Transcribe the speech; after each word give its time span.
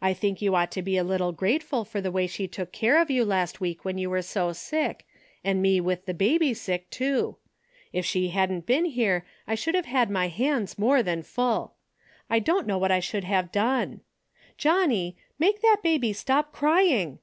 I 0.00 0.14
think 0.14 0.40
you 0.40 0.54
ought 0.54 0.70
to 0.70 0.82
be 0.82 0.96
a 0.96 1.02
little 1.02 1.32
grateful 1.32 1.84
for 1.84 2.00
the 2.00 2.12
way 2.12 2.28
she 2.28 2.46
took 2.46 2.70
care 2.70 3.02
of 3.02 3.10
you 3.10 3.24
last 3.24 3.60
week 3.60 3.84
when 3.84 3.98
you 3.98 4.08
were 4.08 4.22
so 4.22 4.52
sick, 4.52 5.04
and 5.42 5.60
me 5.60 5.80
with 5.80 6.06
the 6.06 6.14
baby 6.14 6.54
sick, 6.54 6.88
too. 6.90 7.38
If 7.92 8.06
she 8.06 8.28
hadn't 8.28 8.66
been 8.66 8.84
here 8.84 9.26
I 9.48 9.56
should 9.56 9.74
have 9.74 9.86
had 9.86 10.10
my 10.10 10.28
hands 10.28 10.78
more 10.78 11.02
than 11.02 11.24
full. 11.24 11.74
I 12.30 12.38
don't 12.38 12.68
know 12.68 12.78
what 12.78 12.92
I 12.92 13.00
should 13.00 13.24
have 13.24 13.50
done. 13.50 14.02
Johnnie, 14.56 15.16
make 15.40 15.60
that 15.62 15.78
baby 15.82 16.12
stop 16.12 16.52
crying 16.52 17.18